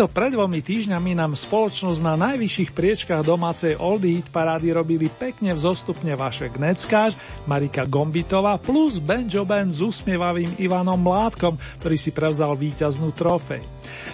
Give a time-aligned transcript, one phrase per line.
[0.00, 5.52] Takto pred dvomi týždňami nám spoločnosť na najvyšších priečkách domácej Oldie Hit parády robili pekne
[5.52, 12.56] vzostupne vaše Gneckáš, Marika Gombitová plus Benjo Band s úsmievavým Ivanom Mládkom, ktorý si prevzal
[12.56, 13.60] víťaznú trofej.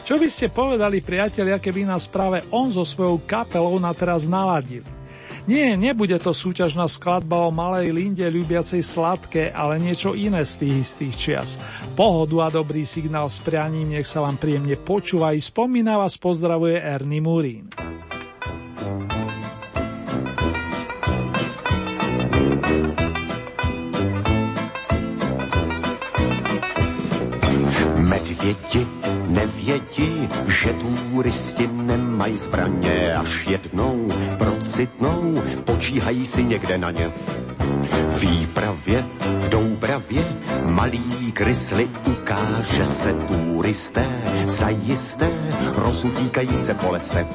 [0.02, 4.95] Čo by ste povedali priatelia, keby nás práve on so svojou kapelou na teraz naladili?
[5.46, 10.74] Nie, nebude to súťažná skladba o malej Linde ľubiacej sladké, ale niečo iné z tých
[10.82, 11.50] istých čias.
[11.94, 16.82] Pohodu a dobrý signál s prianím, nech sa vám príjemne počúva i spomína vás pozdravuje
[16.82, 17.70] Ernie Murín.
[28.46, 28.86] Medvědi
[29.26, 34.08] nevědí, že turisti nemají zbraně, až jednou
[34.38, 37.10] procitnou, počíhají si někde na ně.
[38.20, 40.24] Výpravě v Doubravě
[40.62, 44.06] malý krysly ukáže se turisté,
[44.44, 45.30] zajisté
[45.74, 47.26] rozutíkají se po lese.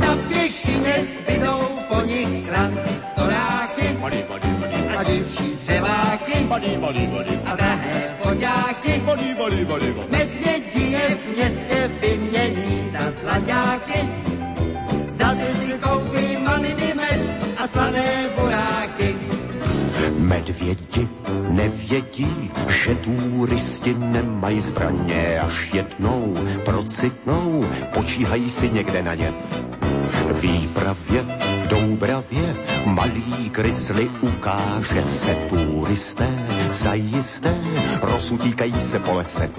[0.00, 3.96] Na pěšině zbydou po nich transistoráky
[4.98, 6.48] a divčí dřeváky
[7.44, 9.02] a drahé foťáky.
[10.10, 14.08] Medvědi je v městě vymění za zlaťáky.
[15.08, 17.20] Za ty si koupí maliny med
[17.56, 18.37] a slané.
[20.28, 21.08] Medvědi
[21.48, 29.32] nevědí, že turisti nemají zbraně, až jednou procitnou, počíhají si někde na ně.
[30.40, 31.22] Výpravě
[31.58, 36.28] v Doubravě malý krysly ukáže se turisté,
[36.70, 37.54] zajisté
[38.02, 39.50] rozutíkají se po lese.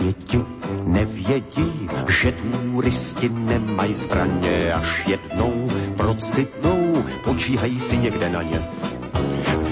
[0.00, 0.44] Medvědi
[0.84, 8.62] nevědí, že turisti nemají zbraně, až jednou procitnou, počíhají si někde na ně.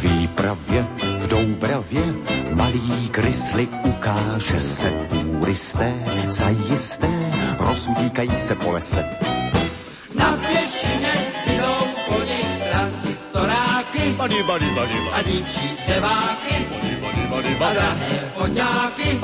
[0.02, 0.86] Výpravě
[1.18, 2.02] v Doubravě
[2.52, 4.90] malý krysly ukáže se
[5.40, 5.94] turisté,
[6.26, 9.04] zajisté rozudíkají se po lese.
[10.14, 14.16] Na pěšině zbydou po nich transistoráky
[15.12, 16.77] a divčí dřeváky
[17.38, 19.18] a drahé foťáky.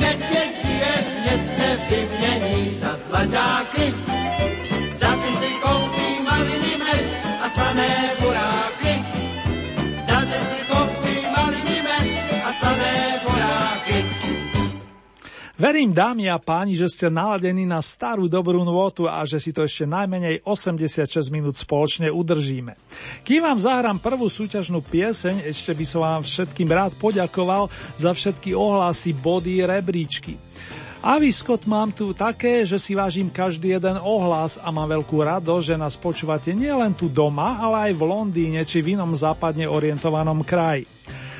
[0.00, 4.07] Medvědi je v městě vymění za zlaťáky.
[15.58, 19.66] Verím, dámy a páni, že ste naladení na starú dobrú nôtu a že si to
[19.66, 22.78] ešte najmenej 86 minút spoločne udržíme.
[23.26, 27.66] Kým vám zahrám prvú súťažnú pieseň, ešte by som vám všetkým rád poďakoval
[27.98, 30.38] za všetky ohlasy, body, rebríčky.
[31.02, 35.74] A výskot mám tu také, že si vážim každý jeden ohlas a mám veľkú radosť,
[35.74, 40.46] že nás počúvate nielen tu doma, ale aj v Londýne či v inom západne orientovanom
[40.46, 40.86] kraji.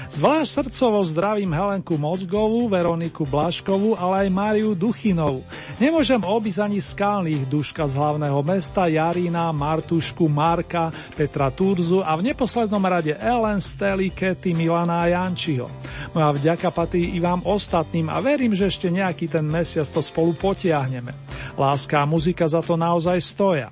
[0.09, 5.45] Zvlášť srdcovo zdravím Helenku Mozgovú, Veroniku Blaškovú, ale aj Máriu Duchinovú.
[5.77, 12.33] Nemôžem obísť ani skalných duška z hlavného mesta, Jarina, Martušku, Marka, Petra Turzu a v
[12.33, 15.69] neposlednom rade Ellen, Steli, Kety, Milana a Jančiho.
[16.17, 20.33] Moja vďaka patrí i vám ostatným a verím, že ešte nejaký ten mesiac to spolu
[20.33, 21.13] potiahneme.
[21.61, 23.69] Láska a muzika za to naozaj stoja.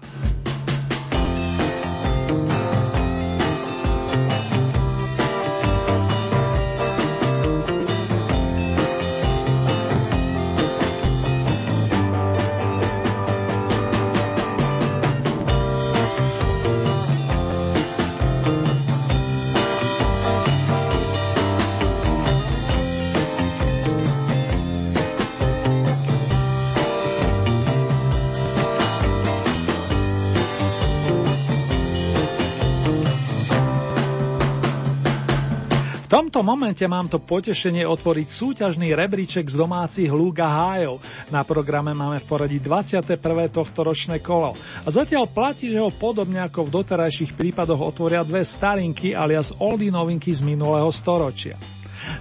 [36.36, 41.00] Tomto momente mám to potešenie otvoriť súťažný rebríček z domácich lúk hájov.
[41.32, 43.16] Na programe máme v poradí 21.
[43.48, 44.52] tohto ročné kolo.
[44.84, 49.88] A zatiaľ platí, že ho podobne ako v doterajších prípadoch otvoria dve starinky alias oldy
[49.88, 51.56] novinky z minulého storočia.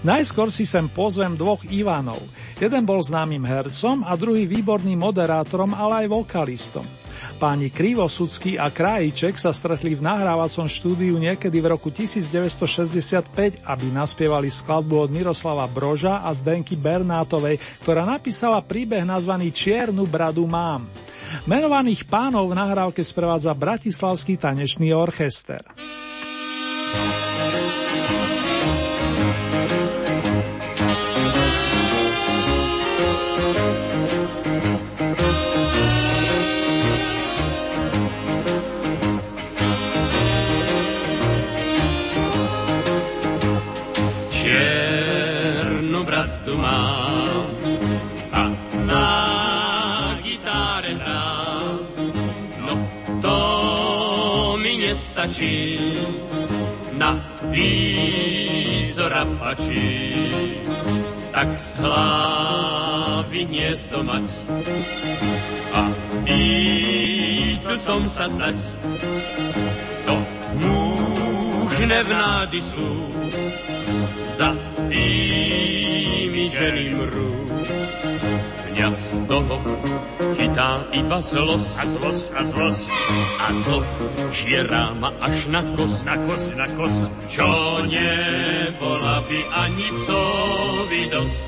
[0.07, 2.23] Najskôr si sem pozvem dvoch Ivanov.
[2.55, 6.87] Jeden bol známym hercom a druhý výborným moderátorom, ale aj vokalistom.
[7.35, 14.47] Páni Krivosudský a Krajíček sa stretli v nahrávacom štúdiu niekedy v roku 1965, aby naspievali
[14.47, 20.87] skladbu od Miroslava Broža a Zdenky Bernátovej, ktorá napísala príbeh nazvaný Čiernu bradu mám.
[21.43, 25.59] Menovaných pánov v nahrávke sprevádza Bratislavský tanečný orchester.
[59.15, 60.27] Výzor apačí,
[61.31, 64.27] tak z hlavy hniezdo mať.
[65.75, 65.81] A
[67.63, 68.57] tu som sa zdať,
[70.05, 70.15] to
[70.59, 72.89] mužné vnády sú,
[74.35, 74.51] za
[76.45, 77.29] tými ženy mrú.
[78.69, 79.55] Mňa z toho
[80.37, 82.85] chytá iba zlosť a zlosť a zlosť
[83.41, 83.79] a zlo
[84.29, 87.03] žiera ma až na kost, na kost, na kost,
[87.33, 87.49] čo
[87.89, 91.45] nebola by ani psovi dosť.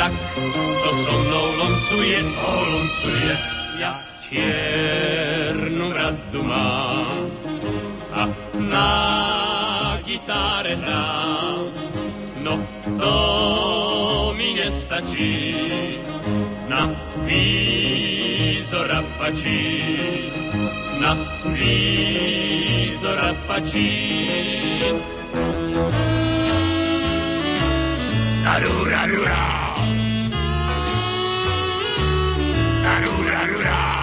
[0.00, 0.12] Tak
[0.56, 3.32] to so mnou loncuje, o loncuje,
[3.76, 3.92] ja
[4.24, 7.28] čiernu radu mám
[8.14, 8.22] a
[8.56, 8.88] na
[10.06, 11.68] gitáre hrám.
[12.44, 12.60] No
[13.00, 13.93] to
[14.94, 16.00] mi nestačí,
[16.68, 16.90] na
[17.26, 19.96] výzor apačí,
[21.00, 21.18] na
[21.50, 23.90] výzor apačí.
[28.44, 29.44] Tarura, rura.
[32.82, 33.94] Tarura, rura.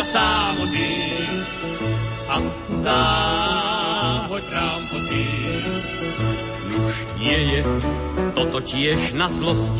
[0.00, 0.88] Do sámoty,
[2.24, 2.36] a
[2.72, 5.24] záhoď rámpoty.
[6.72, 7.60] Nuž nie je
[8.32, 9.76] toto tiež na zlosť,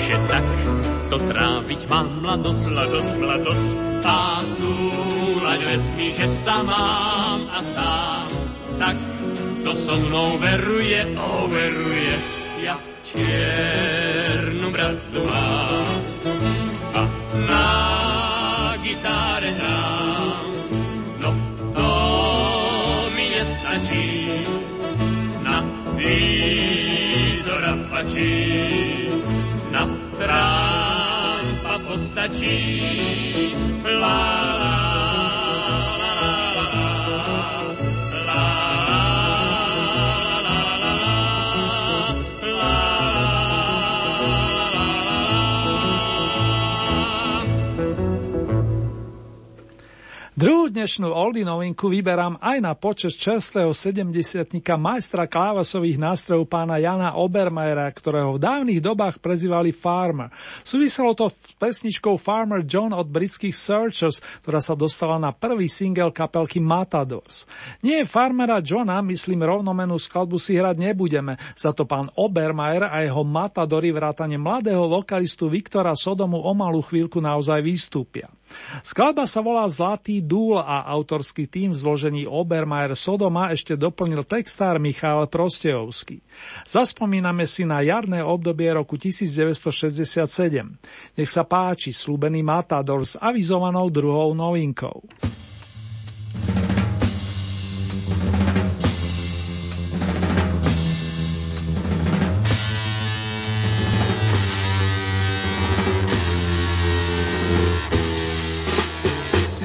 [0.00, 0.46] že tak
[1.12, 3.70] to tráviť mám mladosť, mladosť, mladosť.
[4.04, 8.28] A túlať vesmí, že sa mám a sám,
[8.80, 8.96] tak
[9.60, 12.16] to so mnou veruje, o veruje,
[12.64, 15.53] ja čiernu bradu mám
[28.24, 29.08] apačí,
[29.70, 29.84] na
[30.16, 33.52] trámpa postačí.
[33.84, 34.63] La,
[50.84, 57.88] dnešnú Oldy novinku vyberám aj na počas čerstvého 70 majstra klávasových nástrojov pána Jana Obermajera,
[57.88, 60.28] ktorého v dávnych dobách prezývali Farmer.
[60.60, 66.12] Súviselo to s pesničkou Farmer John od britských Searchers, ktorá sa dostala na prvý single
[66.12, 67.48] kapelky Matadors.
[67.80, 73.24] Nie Farmera Johna, myslím rovnomenú skladbu si hrať nebudeme, za to pán Obermajer a jeho
[73.24, 78.28] Matadory vrátane mladého vokalistu Viktora Sodomu o malú chvíľku naozaj vystúpia.
[78.82, 84.82] Skladba sa volá Zlatý dúl a autorský tým v zložení Obermeier Sodoma ešte doplnil textár
[84.82, 86.20] Michal Prostejovský.
[86.66, 90.20] Zaspomíname si na jarné obdobie roku 1967.
[91.14, 95.04] Nech sa páči, slúbený Matador s avizovanou druhou novinkou.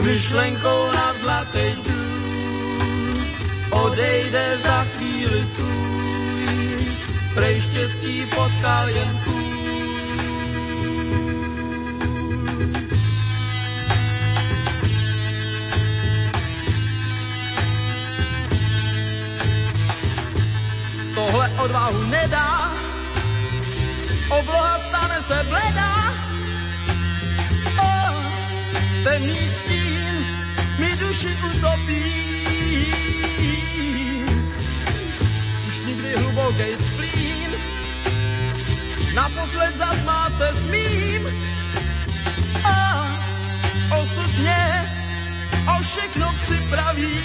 [0.10, 3.26] Myšlenkou na zlatý dům.
[3.72, 6.96] Odejde za chvíli svůj,
[7.34, 9.50] prej štěstí potkal jen kůň.
[21.16, 22.72] Tohle odvahu nedá,
[24.30, 26.14] obloha stane se bledá,
[27.82, 28.24] oh,
[29.04, 29.50] temný
[31.10, 32.06] duši utopí.
[35.68, 37.50] Už nikdy hluboký splín,
[39.14, 41.22] naposled zasmát se smím.
[42.64, 43.08] A
[44.02, 44.92] osud mě
[45.78, 47.18] o všechno připraví.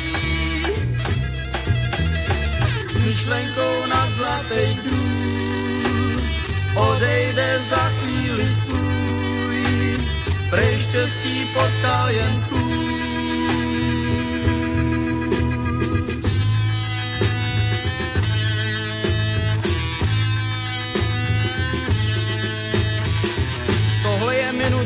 [2.91, 6.21] S myšlenkou na zlatý trůn
[6.75, 9.99] odejde za chvíli svůj.
[10.51, 12.94] Prej štěstí potkal jen kůň.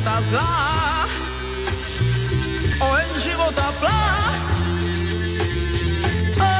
[0.08, 1.08] Minuta zlá,
[2.80, 4.08] oheň života plá.
[6.40, 6.52] A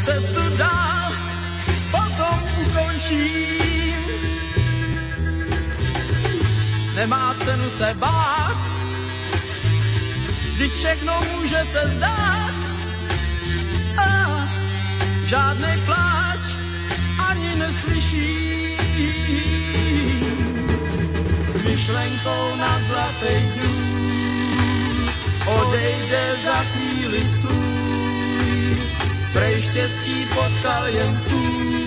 [0.00, 1.12] cestu dál
[1.92, 4.00] potom ukončím.
[6.96, 8.58] Nemá cenu se bát,
[10.54, 12.54] vždyť všechno může se zdát.
[13.98, 14.48] A
[15.24, 15.77] žádný
[21.88, 25.10] myšlenkou na zlatý dům.
[25.46, 28.78] Odejde za chvíli svůj,
[29.32, 31.77] prej štěstí potkal jen tvůj.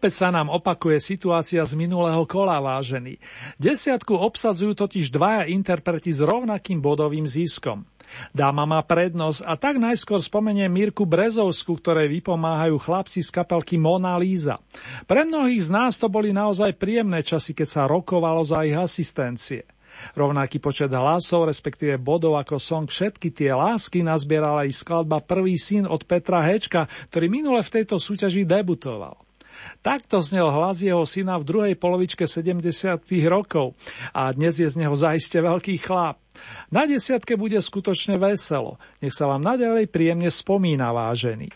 [0.00, 3.20] Opäť sa nám opakuje situácia z minulého kola, vážený.
[3.60, 7.84] Desiatku obsadzujú totiž dvaja interpreti s rovnakým bodovým ziskom.
[8.32, 14.16] Dáma má prednosť a tak najskôr spomeniem Mirku Brezovsku, ktoré vypomáhajú chlapci z kapelky Mona
[14.16, 14.56] Lisa.
[15.04, 19.68] Pre mnohých z nás to boli naozaj príjemné časy, keď sa rokovalo za ich asistencie.
[20.16, 25.84] Rovnaký počet hlasov, respektíve bodov ako song Všetky tie lásky nazbierala aj skladba Prvý syn
[25.84, 29.28] od Petra Hečka, ktorý minule v tejto súťaži debutoval.
[29.80, 33.00] Takto znel hlas jeho syna v druhej polovičke 70.
[33.28, 33.78] rokov
[34.12, 36.20] a dnes je z neho zaiste veľký chlap.
[36.72, 38.80] Na desiatke bude skutočne veselo.
[39.00, 41.48] Nech sa vám nadalej príjemne spomína, vážený.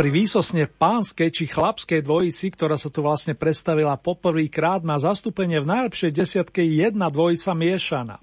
[0.00, 5.68] Popri výsosne pánskej či chlapskej dvojici, ktorá sa tu vlastne predstavila poprvýkrát, má zastúpenie v
[5.68, 8.16] najlepšej desiatke jedna dvojica miešaná.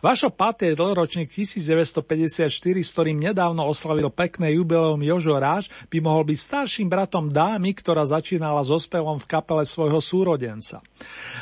[0.00, 2.48] Vašo Paté je dlhoročník 1954,
[2.80, 8.04] s ktorým nedávno oslavil pekné jubileum Jožo Ráž, by mohol byť starším bratom dámy, ktorá
[8.04, 10.84] začínala so spevom v kapele svojho súrodenca.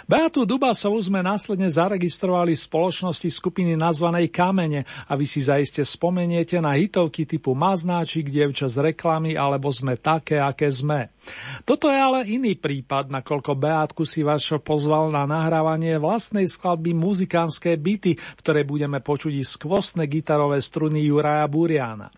[0.06, 6.58] Beatu Dubasovú sme následne zaregistrovali v spoločnosti skupiny nazvanej Kamene a vy si zaiste spomeniete
[6.58, 11.10] na hitovky typu Maznáčik, Dievča z reklamy alebo Sme také, aké sme.
[11.62, 17.78] Toto je ale iný prípad, nakoľko Beátku si Vašo pozval na nahrávanie vlastnej skladby muzikánske
[17.78, 22.10] byty, v ktorej budeme počuť i skvostné gitarové struny Juraja Buriana.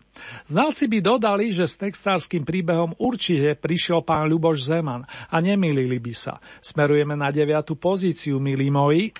[0.47, 6.13] Znalci by dodali, že s textárským príbehom určite prišiel pán Ľuboš Zeman a nemýlili by
[6.15, 6.39] sa.
[6.63, 9.11] Smerujeme na deviatu pozíciu, milí moji.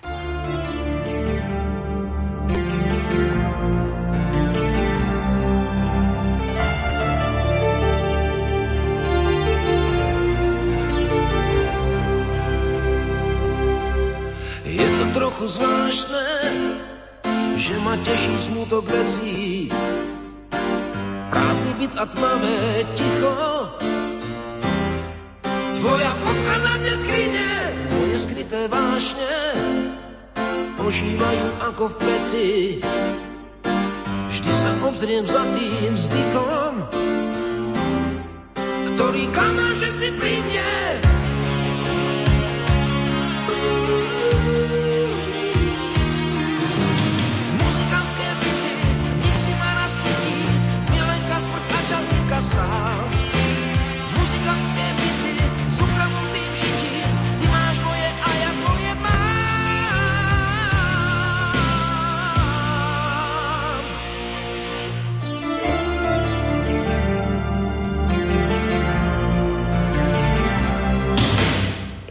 [15.85, 16.27] Zvláštne,
[17.61, 19.69] že ma teší smutok vecí.
[21.29, 22.57] Prázdny byt a tmavé
[22.97, 23.33] ticho.
[25.77, 27.49] Tvoja fotka na mne skrine,
[27.93, 29.33] moje skryté vášne
[30.81, 32.49] ožívajú ako v peci.
[34.33, 36.73] Vždy sa obzriem za tým vzdychom,
[38.89, 41.04] ktorý klamá, že si pri mne.
[52.35, 53.07] Muzika sám.
[54.19, 55.33] Muzikantské byty
[55.71, 55.77] s
[56.59, 59.79] žitím, ty máš moje a ja tvoje mám.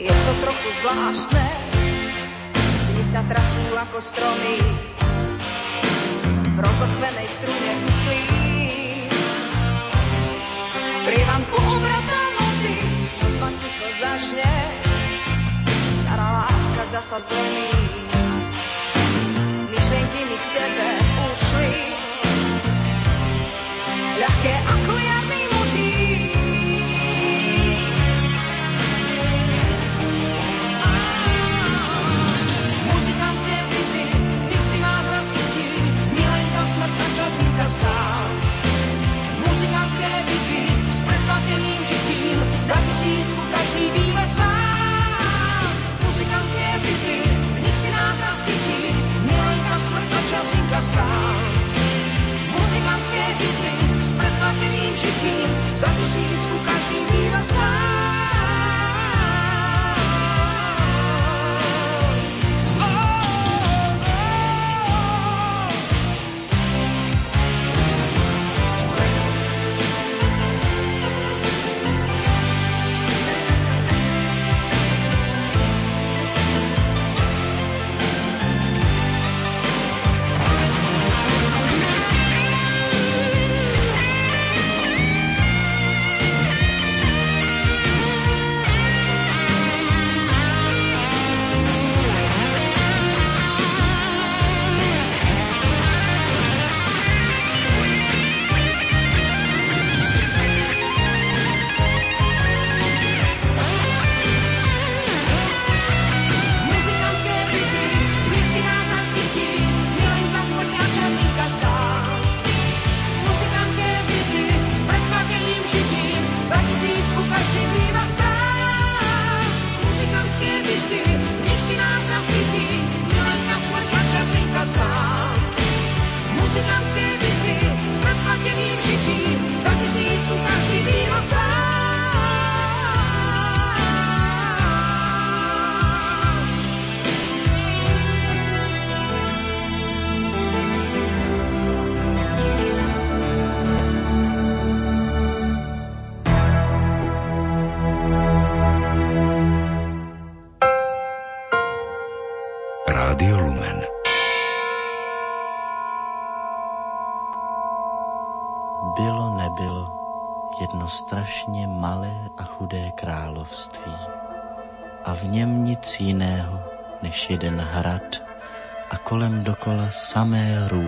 [0.01, 1.47] Je to trochu zvláštne,
[2.97, 4.57] dni sa trasú ako stromy,
[6.49, 8.34] v rozochvenej strune huslí
[11.15, 12.75] Prievanku obraca noci,
[13.23, 14.55] noc ma ticho zažne,
[16.03, 17.71] stará láska zasa zlomí.
[19.71, 20.89] Myšlienky mi k tebe
[21.31, 21.71] ušli,
[24.27, 25.41] ľahké ako jarný
[36.15, 38.29] milenka smrtná časníka sám.
[39.47, 40.54] Muzikánske byty,
[41.35, 45.69] plateným žitím, za tisícku každý býva sám.
[46.05, 47.19] Muzikantské byty,
[47.63, 48.83] nech si nás naskytí,
[49.27, 51.37] milenka smrtná časinka sám.
[52.59, 58.24] Muzikantské byty, s predplateným žitím, za tisícku každý býva sám.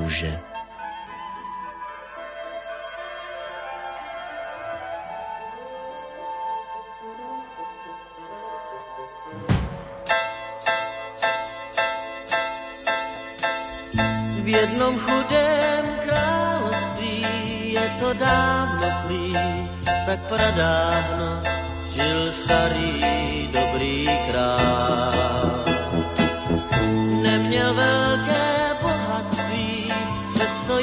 [0.07, 0.31] rúže.
[14.47, 17.27] V jednom chudém království
[17.75, 19.35] je to dávno klí,
[20.07, 21.43] tak pradávno
[21.91, 23.03] žil starý
[23.51, 25.26] dobrý král.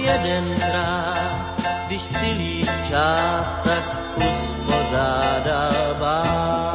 [0.04, 3.84] Jedenkrát, když přilíčá, tak
[4.18, 6.73] uspořádal bál.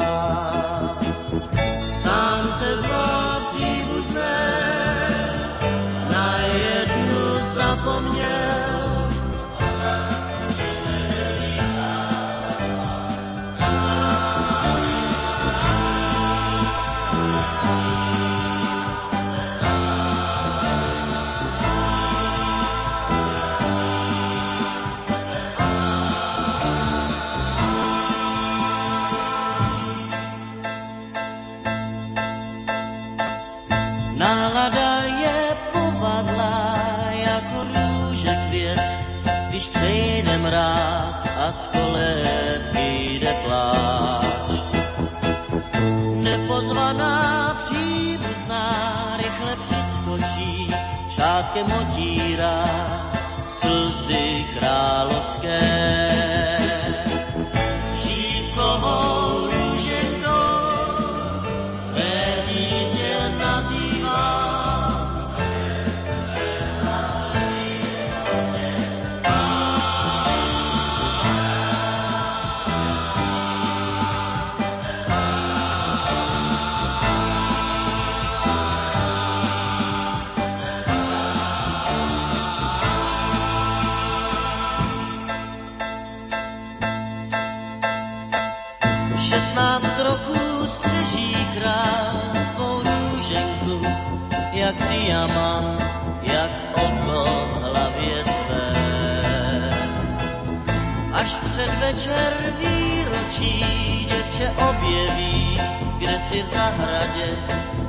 [106.53, 107.37] Zahradě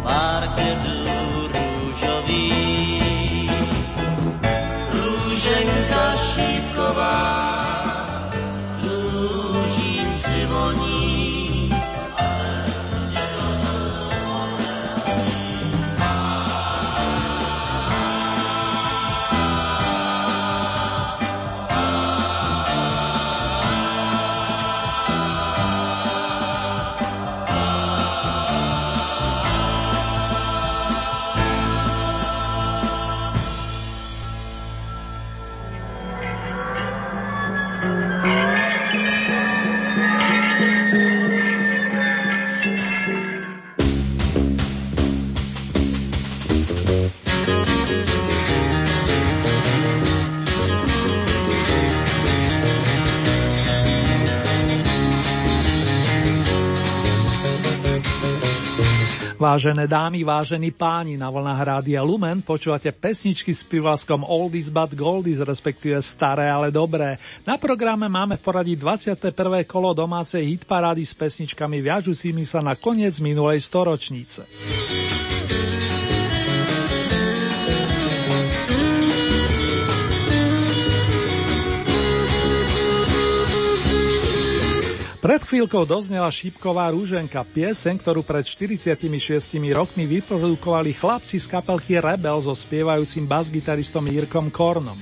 [0.03, 0.98] pár květů
[59.49, 65.41] Vážené dámy, vážení páni, na vlnách Rádia Lumen počúvate pesničky s privlaskom Oldies but Goldies,
[65.41, 67.17] respektíve staré, ale dobré.
[67.49, 69.33] Na programe máme v poradí 21.
[69.65, 74.45] kolo domácej hitparády s pesničkami viažúcimi sa na koniec minulej storočnice.
[85.19, 89.03] Pred chvíľkou doznela šípková rúženka, pieseň, ktorú pred 46
[89.75, 94.95] rokmi vyprodukovali chlapci z kapelky Rebel so spievajúcim basgitaristom Jirkom Kornom.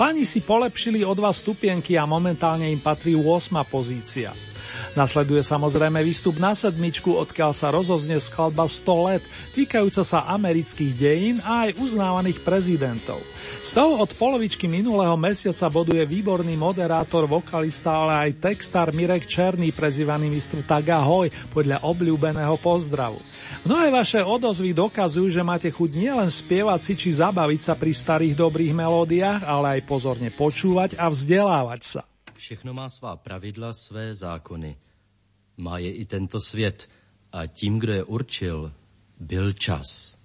[0.00, 3.52] Pani si polepšili o dva stupienky a momentálne im patrí 8.
[3.68, 4.32] pozícia.
[4.96, 11.36] Nasleduje samozrejme výstup na sedmičku, odkiaľ sa rozoznie skladba 100 let, týkajúca sa amerických dejín
[11.44, 13.20] a aj uznávaných prezidentov.
[13.60, 19.68] Z toho od polovičky minulého mesiaca boduje výborný moderátor, vokalista, ale aj textár Mirek Černý,
[19.68, 20.64] prezývaný Mr.
[20.64, 23.20] Tagahoj, podľa obľúbeného pozdravu.
[23.68, 28.32] Mnohé vaše odozvy dokazujú, že máte chuť nielen spievať si či zabaviť sa pri starých
[28.32, 32.02] dobrých melódiách, ale aj pozorne počúvať a vzdelávať sa.
[32.32, 34.72] Všechno má svá pravidla, své zákony.
[35.60, 36.88] Má je i tento svět
[37.28, 38.72] a tím, kdo je určil,
[39.20, 40.16] byl čas.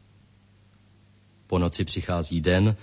[1.48, 2.76] Po noci přichází den,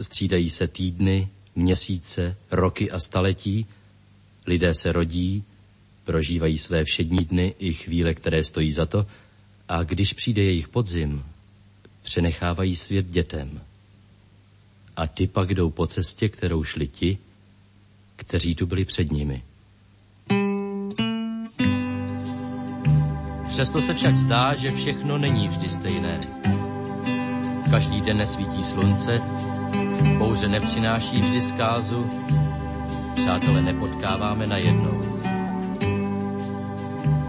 [0.00, 3.66] střídají se týdny, měsíce, roky a staletí,
[4.46, 5.44] lidé se rodí,
[6.04, 9.06] prožívají své všední dny i chvíle, které stojí za to,
[9.68, 11.24] a když přijde jejich podzim,
[12.02, 13.60] přenechávají svět dětem.
[14.96, 17.18] A ty pak jdou po cestě, kterou šli ti,
[18.16, 19.42] kteří tu byli před nimi.
[23.48, 26.20] Přesto se však zdá, že všechno není vždy stejné.
[27.70, 29.20] Každý den nesvítí slunce,
[30.18, 32.06] Bouře nepřináší vždy zkázu,
[33.14, 35.02] přátelé nepotkáváme najednou.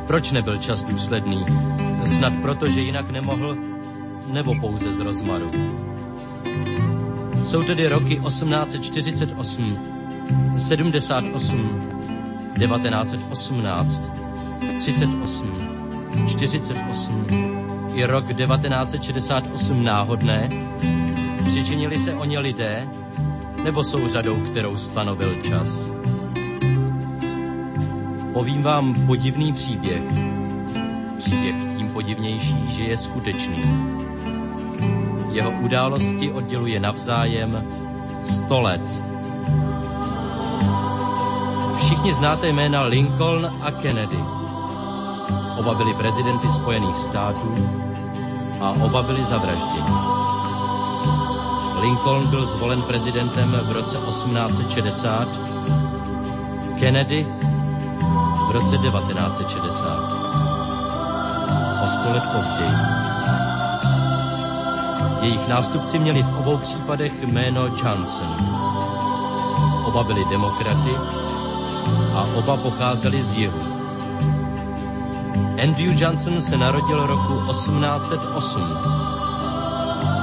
[0.08, 1.46] Proč nebyl čas důsledný?
[2.06, 3.58] Snad proto, že jinak nemohl,
[4.28, 5.48] nebo pouze z rozmaru.
[7.46, 9.78] Jsou tedy roky 1848,
[10.58, 11.82] 78,
[12.58, 14.12] 1918,
[14.80, 15.52] 38,
[16.28, 17.26] 48
[17.96, 20.50] i rok 1968 náhodné?
[21.56, 22.88] Přičinili se o ně lidé,
[23.64, 25.92] nebo jsou řadou, kterou stanovil čas?
[28.34, 30.02] Povím vám podivný příběh.
[31.18, 33.64] Příběh tím podivnější, že je skutečný.
[35.32, 37.64] Jeho události odděluje navzájem
[38.26, 38.82] 100 let.
[41.78, 44.20] Všichni znáte jména Lincoln a Kennedy.
[45.58, 47.70] Oba byli prezidenty Spojených států
[48.62, 50.15] a oba byli zavražděni.
[51.86, 55.28] Lincoln byl zvolen prezidentem v roce 1860,
[56.80, 57.28] Kennedy
[58.48, 59.86] v roce 1960.
[61.84, 62.76] O sto let později.
[65.22, 68.38] Jejich nástupci měli v obou případech jméno Johnson.
[69.86, 70.92] Oba byli demokraty
[72.16, 73.60] a oba pocházeli z jihu.
[75.64, 78.62] Andrew Johnson se narodil roku 1808.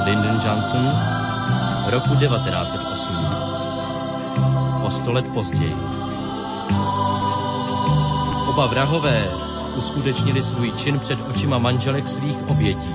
[0.04, 1.21] Lyndon Johnson
[1.86, 3.16] roku 1908.
[4.84, 5.76] O sto let později.
[8.48, 9.30] Oba vrahové
[9.76, 12.94] uskutečnili svůj čin před očima manželek svých obětí.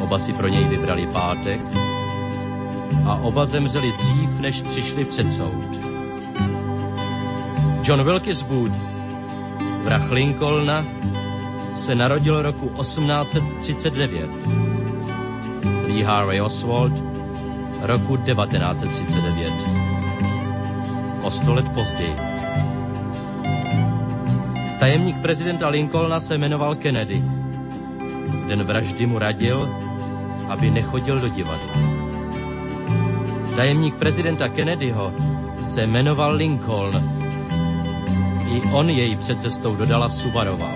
[0.00, 1.60] Oba si pro něj vybrali pátek
[3.06, 5.78] a oba zemřeli dřív, než přišli před soud.
[7.82, 8.76] John Wilkes Booth,
[9.84, 10.84] vrah Lincolna,
[11.76, 14.30] se narodil roku 1839.
[15.86, 17.01] Lee Harvey Oswald
[17.82, 19.52] roku 1939.
[21.22, 22.14] O sto let později.
[24.80, 27.22] Tajemník prezidenta Lincolna se jmenoval Kennedy.
[28.48, 29.74] Den vraždy mu radil,
[30.48, 31.74] aby nechodil do divadla.
[33.56, 35.12] Tajemník prezidenta Kennedyho
[35.62, 37.22] se jmenoval Lincoln.
[38.54, 40.74] I on jej před cestou do Dallasu varoval.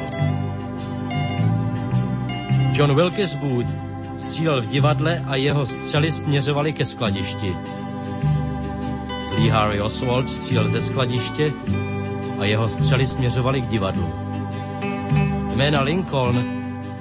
[2.72, 3.85] John Wilkes Booth
[4.36, 7.56] střílel v divadle a jeho střely směřovaly ke skladišti.
[9.38, 11.52] Lee Harvey Oswald střílel ze skladiště
[12.40, 14.08] a jeho střely směřovaly k divadlu.
[15.54, 16.44] Jména Lincoln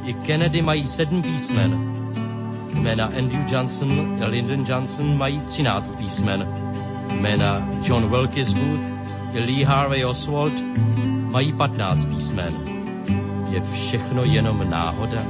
[0.05, 1.95] i Kennedy mají sedm písmen.
[2.73, 6.47] Jména Andrew Johnson a Lyndon Johnson mají třináct písmen.
[7.19, 8.81] Jména John Wilkes Booth
[9.33, 10.53] i Lee Harvey Oswald
[11.31, 12.53] mají patnáct písmen.
[13.49, 15.21] Je všechno jenom náhoda?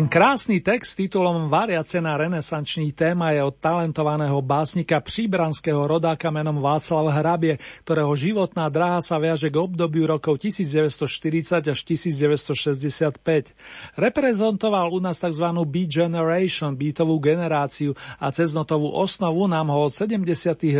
[0.00, 6.32] Ten krásny text s titulom Variace na renesanční téma je od talentovaného básnika příbranského rodáka
[6.32, 13.52] menom Václav Hrabie, ktorého životná dráha sa viaže k obdobiu rokov 1940 až 1965.
[14.00, 15.44] Reprezentoval u nás tzv.
[15.68, 20.24] Beat Generation, beatovú generáciu a cez notovú osnovu nám ho od 70.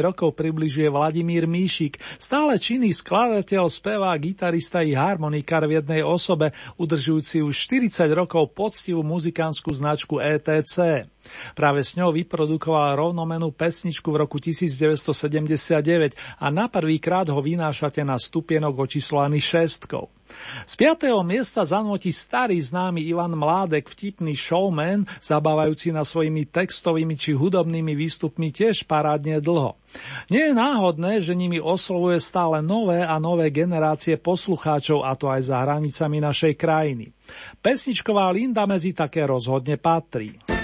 [0.01, 7.45] rokov približuje Vladimír Míšik, stále činný skladateľ, spevá, gitarista i harmonikár v jednej osobe, udržujúci
[7.45, 10.79] už 40 rokov poctivú muzikánsku značku ETC.
[11.53, 18.01] Práve s ňou vyprodukoval rovnomenú pesničku v roku 1979 a na prvý krát ho vynášate
[18.03, 20.09] na stupienok očíslovaný šestkou.
[20.63, 27.35] Z piatého miesta zanotí starý známy Ivan Mládek, vtipný showman, zabávajúci na svojimi textovými či
[27.35, 29.75] hudobnými výstupmi tiež parádne dlho.
[30.31, 35.51] Nie je náhodné, že nimi oslovuje stále nové a nové generácie poslucháčov, a to aj
[35.51, 37.11] za hranicami našej krajiny.
[37.59, 40.60] Pesničková Linda medzi také rozhodne patrí.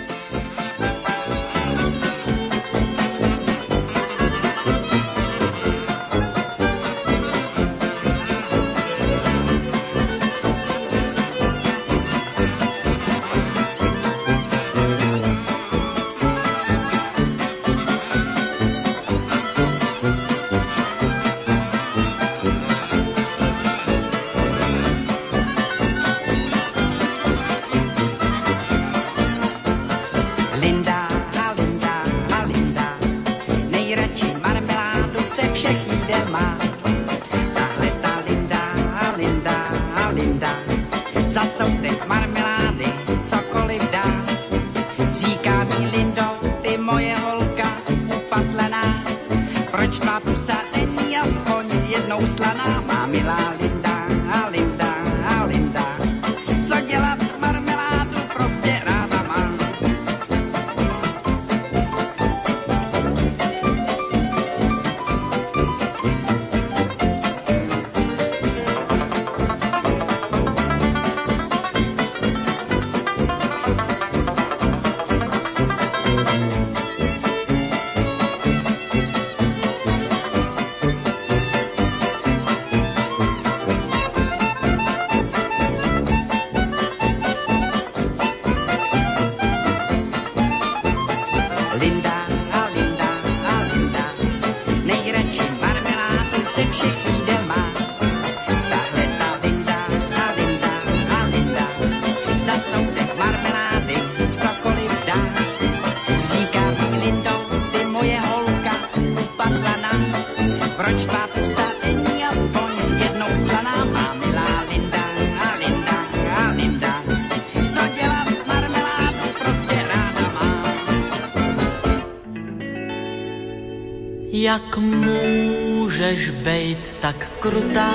[124.39, 127.91] Jak může můžeš bejt tak krutá?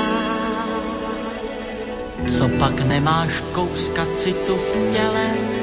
[2.28, 5.61] Co pak nemáš kouska citu v těle?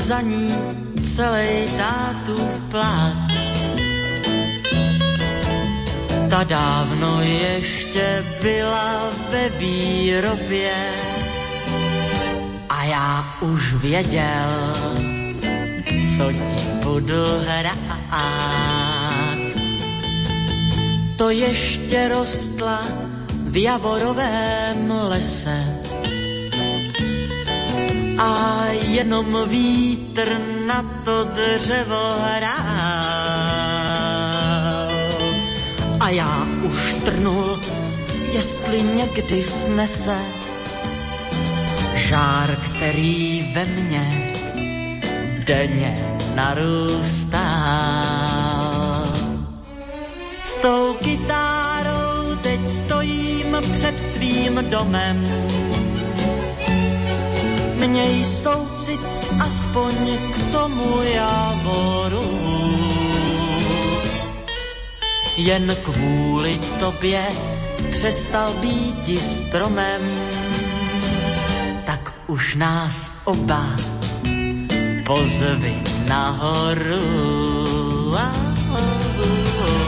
[0.00, 0.54] Za ní
[1.02, 2.38] celý tátu
[2.70, 3.28] plát.
[6.30, 10.74] Ta dávno ještě byla ve výrobě
[12.68, 14.74] a já už věděl,
[16.16, 17.78] co ti budu hrát.
[21.16, 22.84] To ještě rostla
[23.48, 25.87] v javorovém lese
[28.18, 32.58] a jenom vítr na to dřevo hrál.
[36.00, 37.60] A já už trnul,
[38.32, 40.18] jestli někdy snese
[41.94, 44.32] žár, který ve mně
[45.44, 45.94] denně
[46.34, 47.48] narůstá.
[50.42, 55.24] S tou kytárou teď stojím před tvým domem
[57.86, 59.00] Měj soucit
[59.40, 59.94] aspoň
[60.34, 62.38] k tomu javoru.
[65.36, 67.22] Jen kvůli tobě
[67.90, 70.02] přestal být stromem,
[71.86, 73.66] tak už nás oba
[75.06, 77.00] pozvi nahoru.
[78.18, 78.32] Ah,
[78.72, 79.87] oh,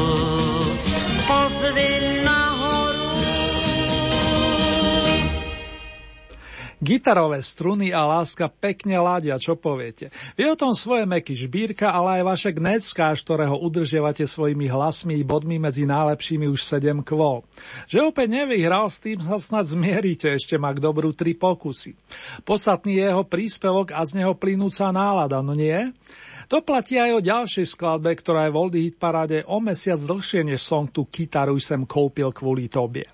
[6.91, 10.11] Gitarové struny a láska pekne ládia, čo poviete.
[10.35, 15.23] Vie o tom svoje meky Žbírka, ale aj vaše Gneckáš, ktorého udržiavate svojimi hlasmi i
[15.23, 17.47] bodmi medzi najlepšími už 7 kvôl.
[17.87, 21.95] Že opäť nevyhral, s tým sa snad zmieríte, ešte má k dobru tri pokusy.
[22.43, 25.95] Podstatný je jeho príspevok a z neho plynúca nálada, no nie?
[26.51, 30.43] To platí aj o ďalšej skladbe, ktorá je v Oldie Hit paráde o mesiac dlhšie
[30.43, 33.07] než song Tu kytaru sem kúpil kvôli tobie.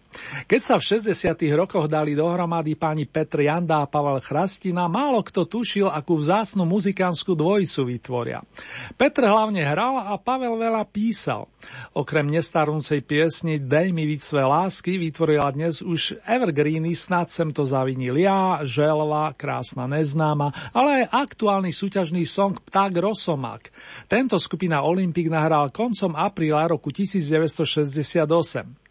[0.47, 1.35] Keď sa v 60.
[1.53, 7.35] rokoch dali dohromady páni Petr Janda a Pavel Chrastina, málo kto tušil, akú vzácnu muzikánskú
[7.35, 8.39] dvojicu vytvoria.
[8.95, 11.51] Petr hlavne hral a Pavel veľa písal.
[11.91, 17.67] Okrem nestarnúcej piesni Dej mi víc své lásky vytvorila dnes už Evergreeny Snad sem to
[17.67, 23.73] zavinil ja, Želva, Krásna neznáma, ale aj aktuálny súťažný song Pták Ros Rosomák.
[24.07, 28.86] Tento skupina Olympic nahral koncom apríla roku 1968.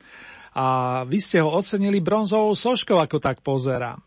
[0.56, 4.00] A vy ste ho ocenili bronzovou soškou, ako tak pozerám.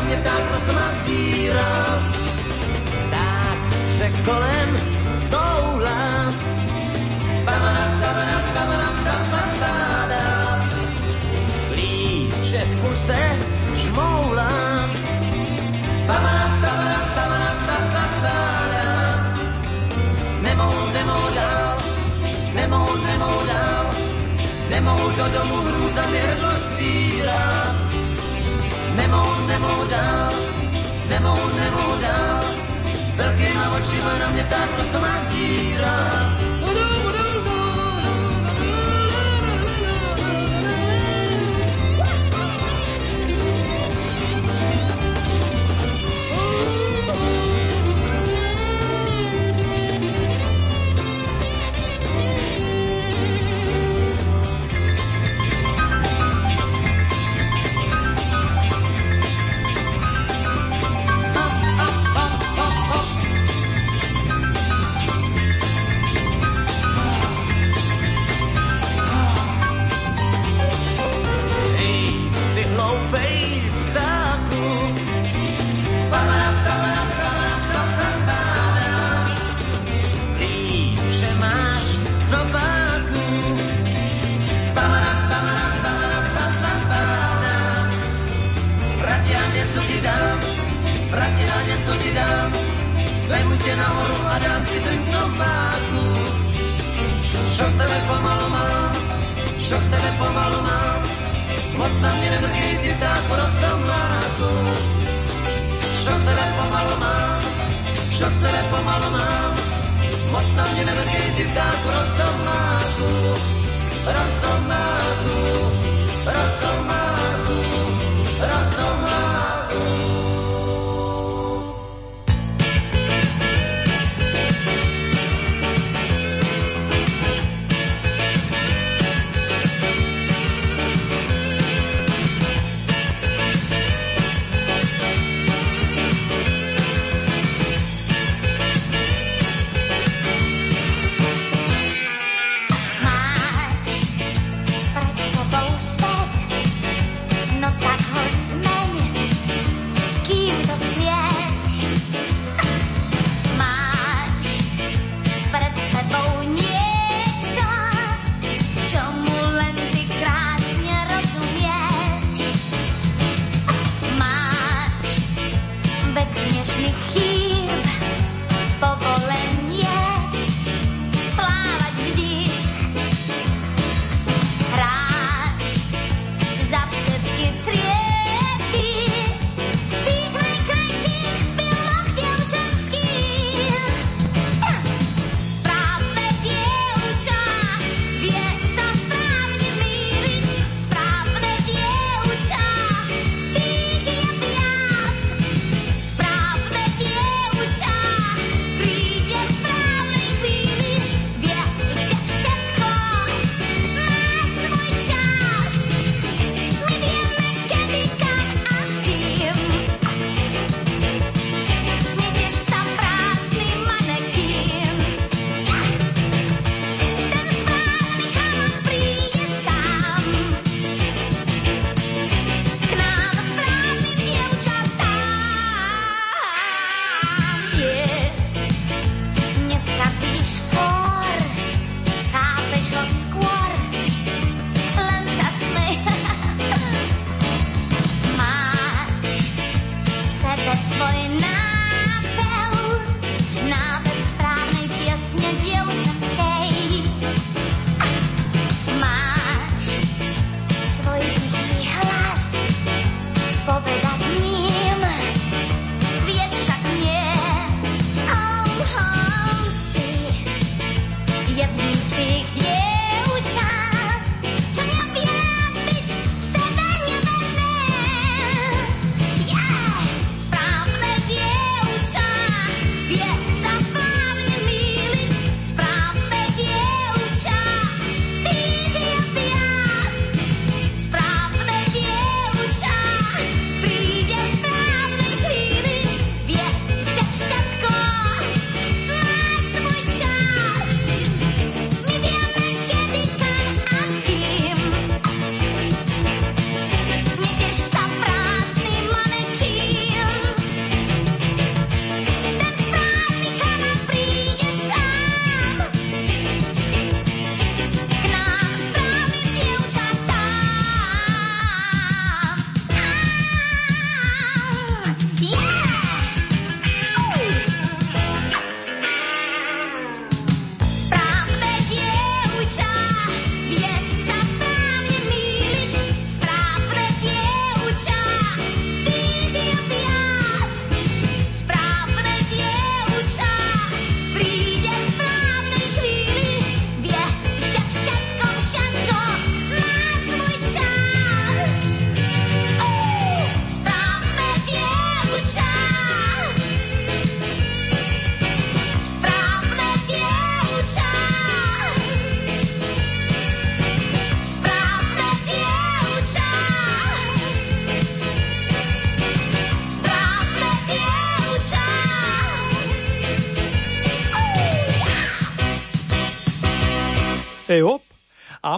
[0.00, 0.40] Mě tak
[1.04, 2.02] zírá.
[3.10, 3.58] Tak
[3.90, 4.70] se kolem
[5.30, 6.34] toulám.
[11.74, 13.20] Líče v kuse
[13.74, 14.90] žmoulám.
[20.42, 21.78] Nemohl, nemohl dál,
[22.54, 23.86] nemohl, nemohl dál,
[24.70, 27.09] nemohl do domu hrůza měrdlo svírá.
[28.96, 30.32] Nemohl, nemohl dál,
[31.08, 32.44] nemohl, nemohl dál,
[33.16, 36.10] velkýma očima na mě tak rosomák zírá.
[36.66, 37.19] Hej,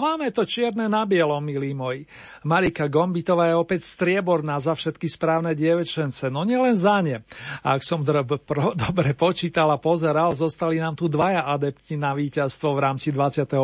[0.03, 2.03] máme to čierne na bielom, milí moji.
[2.43, 7.23] Marika Gombitová je opäť strieborná za všetky správne dievečence, no nielen za ne.
[7.63, 12.75] Ak som drb, pro, dobre počítal a pozeral, zostali nám tu dvaja adepti na víťazstvo
[12.75, 13.55] v rámci 21.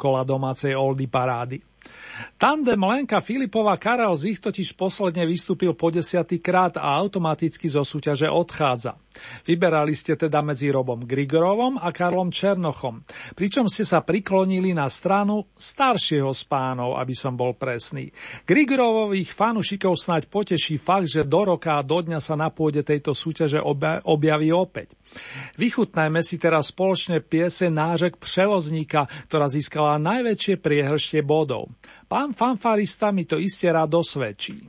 [0.00, 1.60] kola domácej Oldy parády.
[2.36, 8.26] Tandem Lenka Filipová Karel Zich totiž posledne vystúpil po desiatý krát a automaticky zo súťaže
[8.26, 8.98] odchádza.
[9.44, 13.04] Vyberali ste teda medzi Robom Grigorovom a Karlom Černochom,
[13.36, 18.08] pričom ste sa priklonili na stranu staršieho z pánov, aby som bol presný.
[18.48, 23.12] Grigorovových fanušikov snáď poteší fakt, že do roka a do dňa sa na pôde tejto
[23.12, 23.60] súťaže
[24.06, 24.96] objaví opäť.
[25.60, 31.68] Vychutnajme si teraz spoločne piese Nážek Převozníka, ktorá získala najväčšie priehrštie bodov.
[32.12, 34.68] Pán fanfarista mi to iste rád dosvedčí.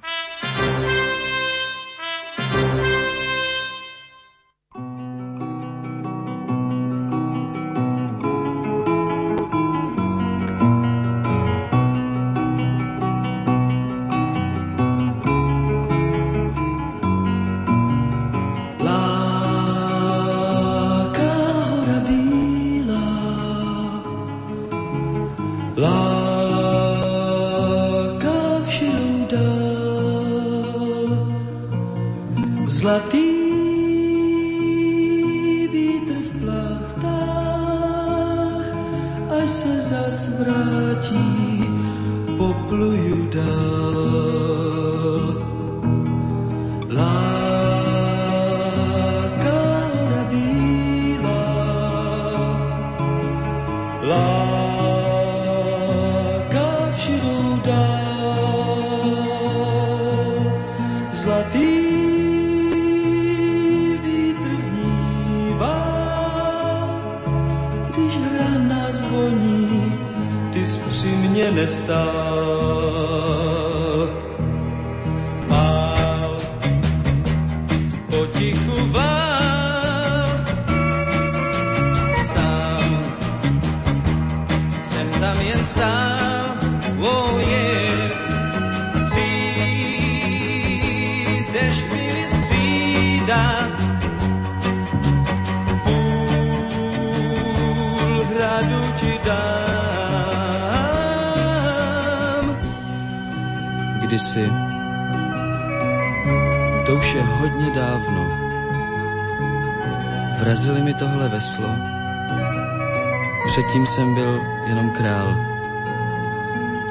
[113.74, 115.36] Předtím jsem byl jenom král.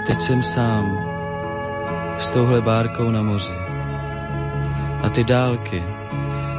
[0.07, 0.99] Teď jsem sám
[2.19, 3.53] s touhle bárkou na moři.
[5.03, 5.85] A ty dálky,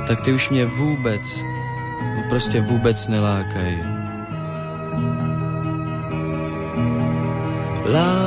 [0.07, 1.43] tak ty už mě vůbec,
[2.15, 3.83] no prostě vůbec nelákají.
[7.85, 8.22] Lákají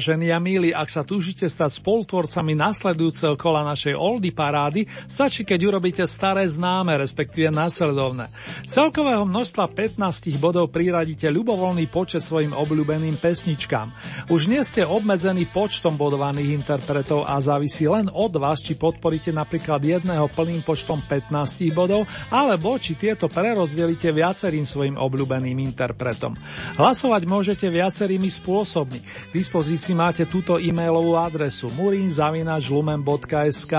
[0.00, 5.60] Vážení a milí, ak sa túžite stať spolutvorcami nasledujúceho kola našej Oldy parády, stačí, keď
[5.68, 8.32] urobíte staré známe, respektíve následovné.
[8.64, 13.92] Celkového množstva 15 bodov priradíte ľubovoľný počet svojim obľúbeným pesničkám.
[14.32, 19.84] Už nie ste obmedzení počtom bodovaných interpretov a závisí len od vás, či podporíte napríklad
[19.84, 21.28] jedného plným počtom 15
[21.76, 26.40] bodov, alebo či tieto prerozdelíte viacerým svojim obľúbeným interpretom.
[26.80, 29.28] Hlasovať môžete viacerými spôsobmi.
[29.28, 33.74] K dispozícii máte túto e-mailovú adresu murinzavinačlumen.sk.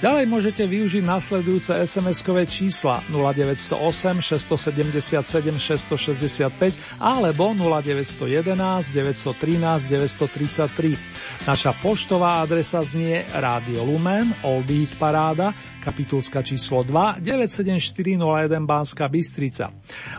[0.00, 6.72] Ďalej môžete využiť nasledujúce SMS-kové čísla 0908 677 665
[7.02, 10.96] alebo 0911 913 933.
[11.44, 19.72] Naša poštová adresa znie Radio Lumen, Old Beat Paráda, kapitulska číslo 2, 97401 Banská Bystrica.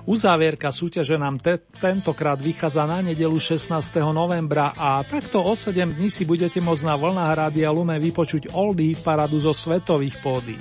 [0.10, 3.70] Uzávierka súťaže nám te- tentokrát vychádza na nedelu 16.
[4.12, 8.98] novembra a takto o 7 dní si budete môcť na vlnách Rádia Lume vypočuť Oldie
[8.98, 10.58] paradu zo svetových pódy.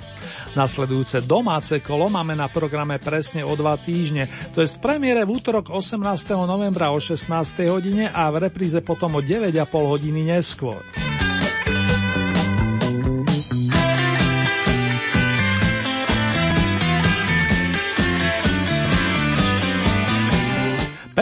[0.53, 5.73] Nasledujúce domáce kolo máme na programe presne o dva týždne, to je premiére v útorok
[5.73, 5.97] 18.
[6.45, 7.31] novembra o 16.
[7.67, 10.79] hodine a v repríze potom o 9,5 hodiny neskôr.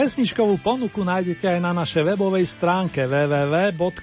[0.00, 4.00] Pesničkovú ponuku nájdete aj na našej webovej stránke www.lumen.sk.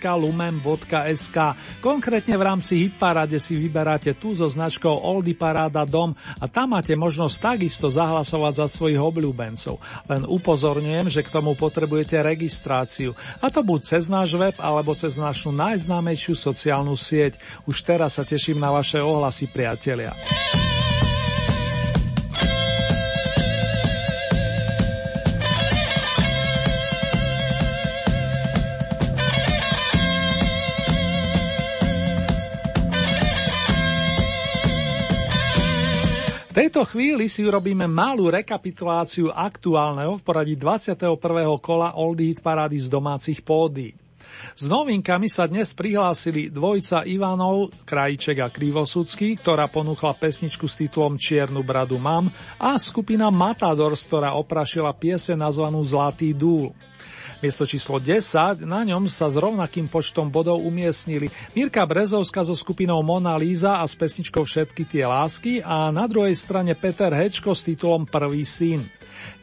[1.81, 6.93] Konkrétne v rámci Hitparade si vyberáte tú so značkou Oldy Paráda Dom a tam máte
[6.93, 9.81] možnosť takisto zahlasovať za svojich obľúbencov.
[10.05, 13.17] Len upozorňujem, že k tomu potrebujete registráciu.
[13.41, 17.41] A to buď cez náš web alebo cez našu najznámejšiu sociálnu sieť.
[17.65, 20.13] Už teraz sa teším na vaše ohlasy, priatelia.
[36.57, 41.13] Tejto chvíli si urobíme malú rekapituláciu aktuálneho v poradí 21.
[41.61, 43.93] kola Oldie Hit Parády z domácich pódy.
[44.57, 51.21] S novinkami sa dnes prihlásili dvojca Ivanov, Krajček a Krivosudský, ktorá ponúkla pesničku s titulom
[51.21, 56.73] Čiernu bradu mám a skupina Matadors, ktorá oprašila piese nazvanú Zlatý dúl.
[57.37, 63.05] Miesto číslo 10, na ňom sa s rovnakým počtom bodov umiestnili Mirka Brezovská so skupinou
[63.05, 67.69] Mona Líza a s pesničkou Všetky tie lásky a na druhej strane Peter Hečko s
[67.69, 68.81] titulom Prvý syn.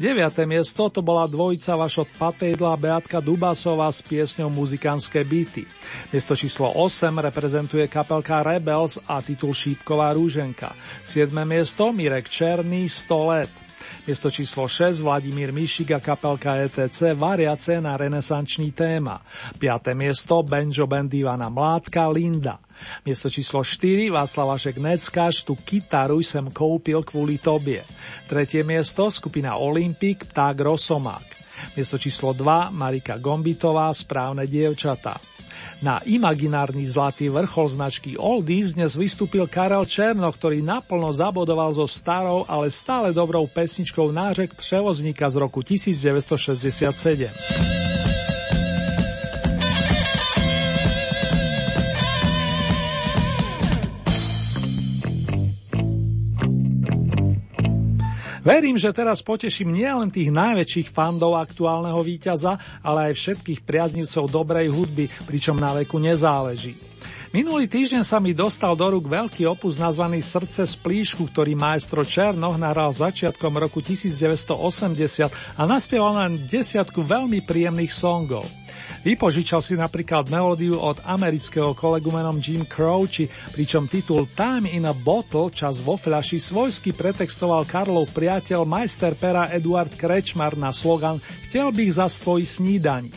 [0.02, 0.10] 9.
[0.46, 5.62] miesto to bola dvojica Vašot Patejdla Beatka Dubasová s piesňou Muzikánske byty.
[6.10, 10.74] Miesto číslo 8 reprezentuje kapelka Rebels a titul Šípková rúženka.
[11.06, 11.30] 7.
[11.46, 13.63] miesto Mirek Černý 100 let.
[14.04, 19.24] Miesto číslo 6 Vladimír Mišik a kapelka ETC variace na renesančný téma.
[19.56, 19.96] 5.
[19.96, 22.60] miesto Benjo Band Ivana Mládka Linda.
[23.08, 27.80] Miesto číslo 4 Václav Vašek Neckáš tu kytaru sem koupil kvôli tobie.
[28.28, 31.28] Tretie miesto skupina Olympik Pták Rosomák.
[31.72, 35.16] Miesto číslo 2 Marika Gombitová Správne dievčatá.
[35.82, 42.48] Na imaginárny zlatý vrchol značky Oldies dnes vystúpil Karel Černo, ktorý naplno zabodoval so starou,
[42.48, 47.28] ale stále dobrou pesničkou Nářek převozníka z roku 1967.
[58.44, 64.68] Verím, že teraz poteším nielen tých najväčších fandov aktuálneho víťaza, ale aj všetkých priaznivcov dobrej
[64.68, 66.76] hudby, pričom na veku nezáleží.
[67.32, 72.04] Minulý týždeň sa mi dostal do rúk veľký opus nazvaný Srdce z plíšku, ktorý maestro
[72.04, 78.44] Černoch nahral začiatkom roku 1980 a naspieval len desiatku veľmi príjemných songov.
[79.04, 84.96] Vypožičal si napríklad melódiu od amerického kolegu menom Jim Croce, pričom titul Time in a
[84.96, 91.72] Bottle, čas vo fľaši, svojsky pretextoval Karlov priateľ majster pera Eduard Krečmar na slogan Chtěl
[91.72, 93.12] bych za svoj snídaní.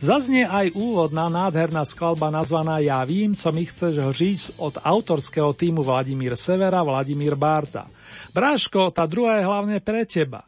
[0.00, 5.84] Zaznie aj úvodná nádherná skladba nazvaná Ja vím, co mi chceš říct od autorského týmu
[5.84, 7.92] Vladimír Severa, Vladimír Barta.
[8.32, 10.40] Bráško, tá druhá je hlavne pre teba.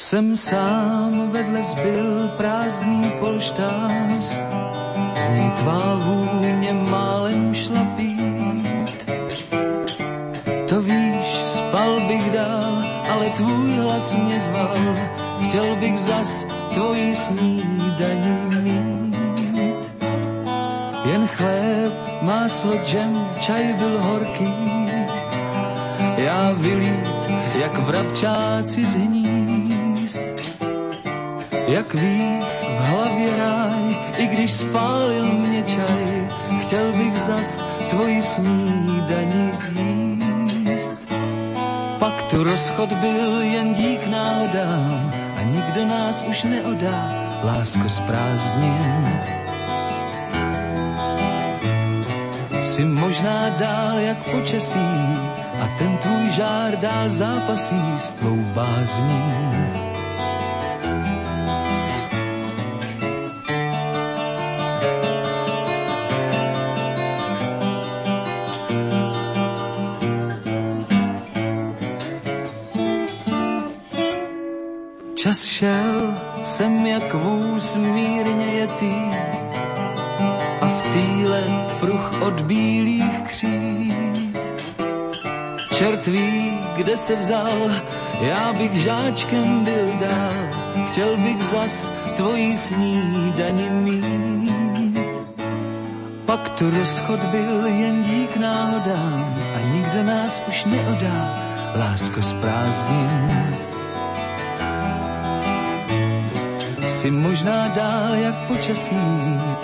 [0.00, 4.24] Jsem sám, vedle zbyl prázdný polštář,
[5.18, 9.10] z něj tvá vůně málem šla pít.
[10.68, 14.96] To víš, spal bych dál, ale tvůj hlas mě zval,
[15.48, 19.92] chtěl bych zas tvojí snídaní mít.
[21.04, 21.92] Jen chléb,
[22.22, 24.54] máslo, džem, čaj byl horký,
[26.16, 29.19] já vylít, jak vrabčáci z hnízd.
[31.66, 32.44] Jak vích
[32.78, 36.28] v hlavě ráj, i když spálil mě čaj,
[36.60, 39.52] chtěl bych zas tvoji snídaní
[40.52, 40.94] jíst.
[41.98, 47.12] Pak tu rozchod byl jen dík náhodám a nikdo nás už neodá,
[47.44, 49.40] lásko z prázdnin.
[52.62, 54.88] si možná dál jak počasí
[55.62, 59.89] a ten tvůj žár dál zápasí s tvou bázní.
[87.00, 87.70] Se vzal,
[88.20, 90.34] já bych žáčkem byl dál,
[90.90, 94.98] chtěl bych zas tvojí snídani mít.
[96.26, 101.40] Pak tu rozchod byl jen dík náhodám a nikdo nás už neodá,
[101.74, 103.56] lásko s prázdním.
[106.86, 108.96] Jsi možná dál jak počasí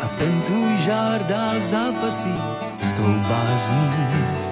[0.02, 2.34] a ten tvůj žár dál zápasí
[2.80, 4.45] s tvou bázní.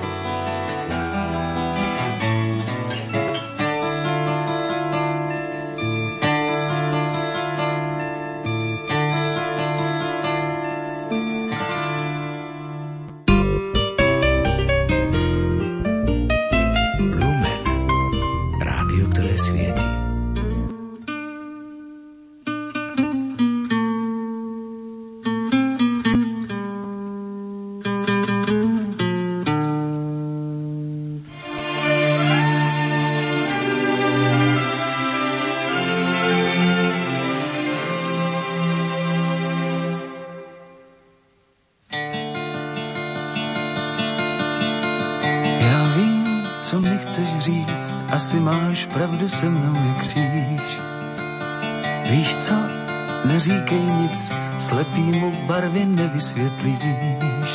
[55.47, 57.51] Barvy nevysvětlíš.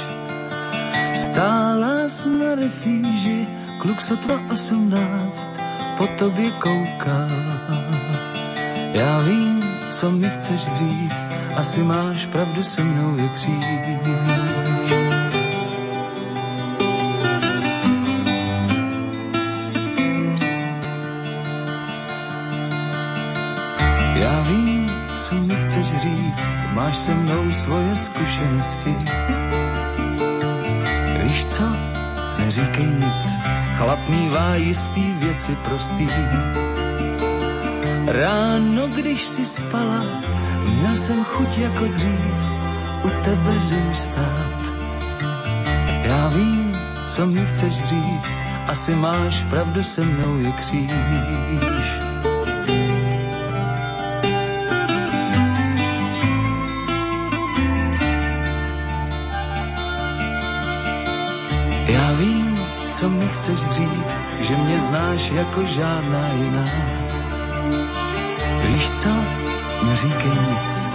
[1.14, 3.48] Stála jsi na refíži,
[3.82, 5.50] kluk sotva osmnáct,
[5.98, 7.30] po tobě koukal.
[8.94, 11.28] Já vím, co mi chceš říct,
[11.58, 13.66] asi máš pravdu se mnou je kříž.
[24.16, 28.96] Já vím, co mi chceš říct, máš se mnou svoje zkušenosti.
[31.24, 31.64] Víš co,
[32.40, 33.22] neříkej nic,
[33.78, 36.08] chlap mívá jistý věci prostý.
[38.08, 40.04] Ráno, když si spala,
[40.66, 42.36] měl jsem chuť jako dřív
[43.04, 44.60] u tebe zůstat.
[46.04, 52.09] Já vím, co mi chceš říct, asi máš pravdu se mnou je kříž.
[62.20, 62.60] Vím,
[62.92, 66.66] co mi chceš říct, že mě znáš jako žádná jiná.
[68.62, 69.10] Víš co,
[69.84, 70.86] neříkej nic,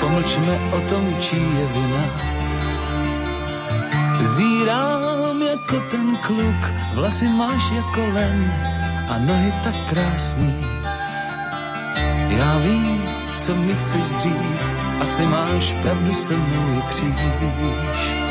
[0.00, 2.04] pomlčme o tom, čí je vina.
[4.22, 8.52] Zírám jako ten kluk, vlasy máš jako len
[9.08, 10.54] a nohy tak krásný.
[12.28, 13.02] Já vím,
[13.36, 18.21] co mi chceš říct, asi máš pravdu se mnou je kříž.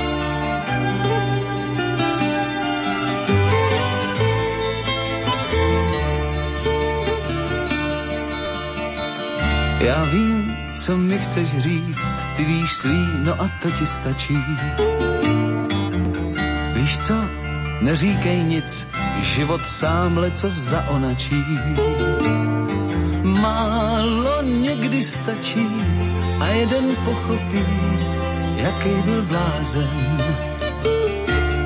[9.86, 14.38] Já vím, co mi chceš říct, ty víš svý, no a to ti stačí.
[16.76, 17.14] Víš co,
[17.82, 18.88] neříkej nic,
[19.22, 21.46] život sám leco zaonačí.
[23.24, 25.68] Málo někdy stačí
[26.40, 27.66] a jeden pochopí,
[28.56, 30.18] jaký byl blázen.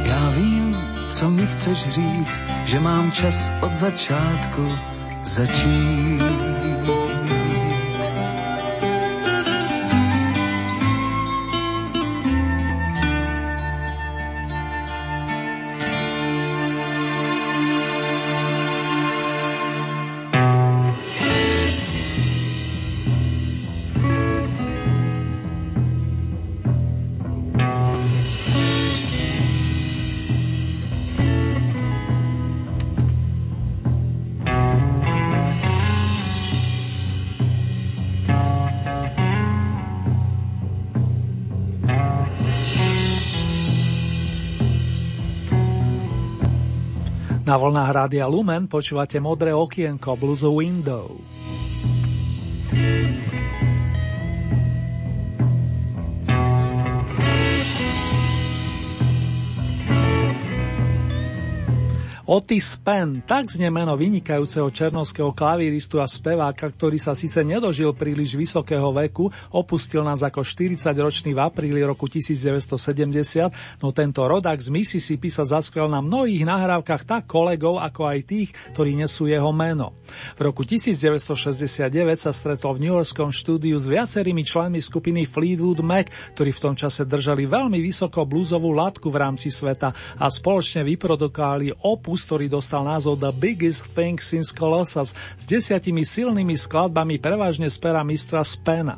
[0.04, 0.78] Já vím,
[1.10, 4.78] co mi chceš říct, že mám čas od začátku
[5.24, 6.65] začít.
[47.56, 51.08] Na vlnách Rádia Lumen počúvate modré okienko Blues Window.
[62.26, 68.34] Otis Penn, tak znie meno vynikajúceho černovského klavíristu a speváka, ktorý sa síce nedožil príliš
[68.34, 75.30] vysokého veku, opustil nás ako 40-ročný v apríli roku 1970, no tento rodak z Mississippi
[75.30, 79.94] sa zaskvel na mnohých nahrávkach tak kolegov, ako aj tých, ktorí nesú jeho meno.
[80.34, 86.10] V roku 1969 sa stretol v New Yorkskom štúdiu s viacerými členmi skupiny Fleetwood Mac,
[86.34, 91.86] ktorí v tom čase držali veľmi vysoko blúzovú latku v rámci sveta a spoločne vyprodukovali
[91.86, 97.68] opus opus, ktorý dostal názov The Biggest Thing Since Colossus s desiatimi silnými skladbami prevažne
[97.68, 98.96] z pera mistra Spena.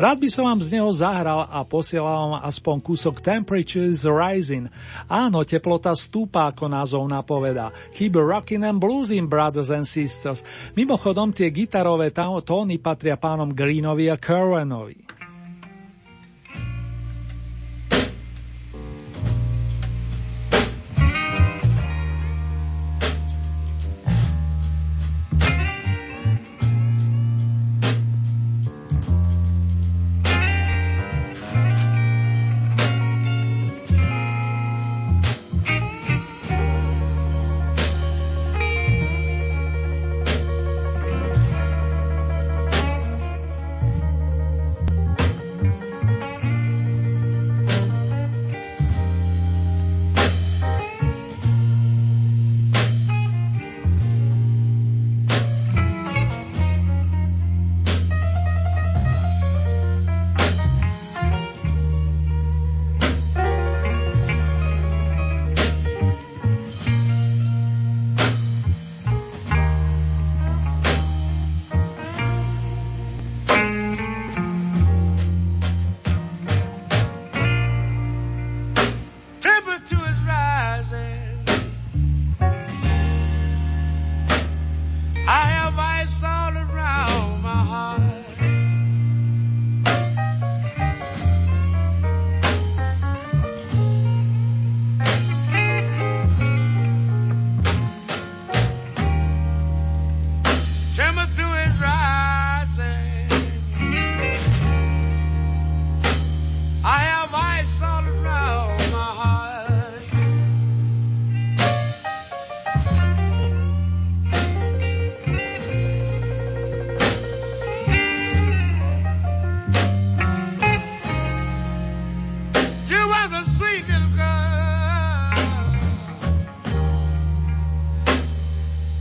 [0.00, 4.72] Rád by som vám z neho zahral a posielal vám aspoň kúsok Temperature is Rising.
[5.12, 7.68] Áno, teplota stúpa, ako názov napovedá.
[7.92, 10.40] Keep rockin' and bluesing, brothers and sisters.
[10.72, 14.16] Mimochodom, tie gitarové tóny patria pánom Greenovi a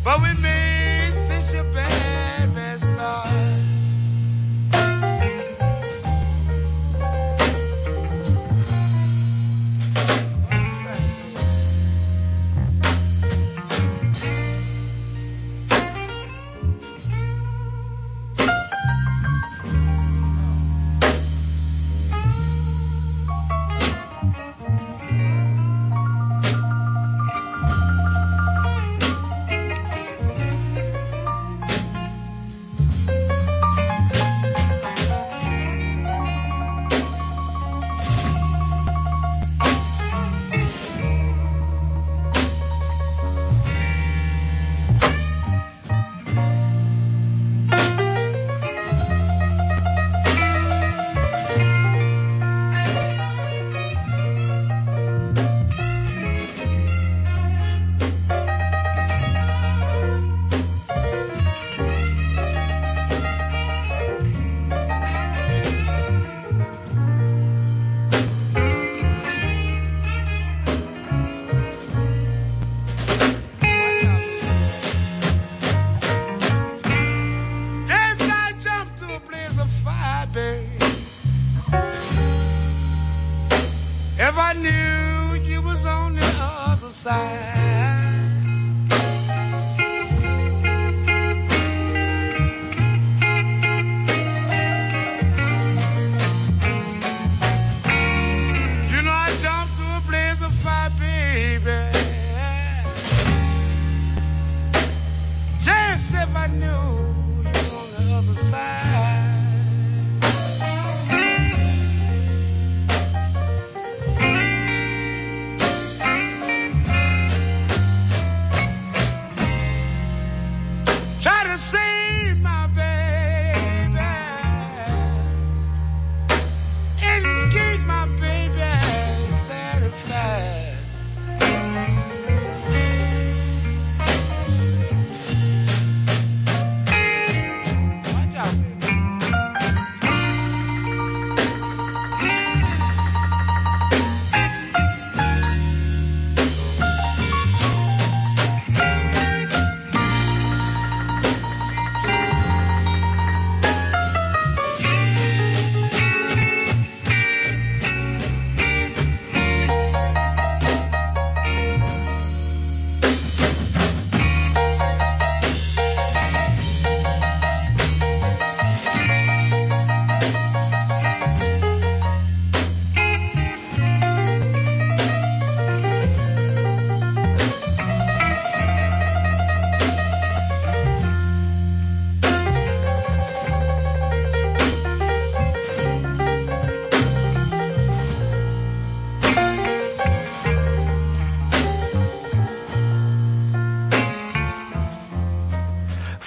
[0.03, 0.72] But we made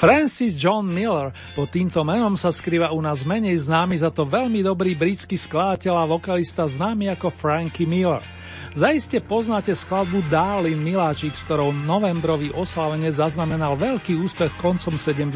[0.06, 4.26] Fran Francis John Miller, pod týmto menom sa skrýva u nás menej známy za to
[4.26, 8.26] veľmi dobrý britský skladateľ a vokalista známy ako Frankie Miller.
[8.74, 15.30] Zaiste poznáte skladbu Darlin Miláčik, s ktorou novembrový oslavenec zaznamenal veľký úspech koncom 70.